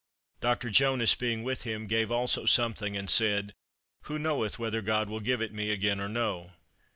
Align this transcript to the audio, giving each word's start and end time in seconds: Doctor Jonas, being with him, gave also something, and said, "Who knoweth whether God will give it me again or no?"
Doctor 0.39 0.71
Jonas, 0.71 1.13
being 1.13 1.43
with 1.43 1.61
him, 1.61 1.85
gave 1.85 2.09
also 2.11 2.47
something, 2.47 2.97
and 2.97 3.07
said, 3.07 3.53
"Who 4.05 4.17
knoweth 4.17 4.57
whether 4.57 4.81
God 4.81 5.09
will 5.09 5.19
give 5.19 5.43
it 5.43 5.53
me 5.53 5.69
again 5.69 5.99
or 6.01 6.09
no?" 6.09 6.53